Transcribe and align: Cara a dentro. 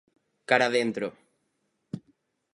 Cara 0.49 0.65
a 0.69 0.73
dentro. 0.77 1.07